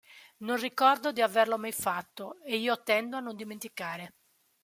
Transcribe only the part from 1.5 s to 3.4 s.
mai fatto, e io tendo a non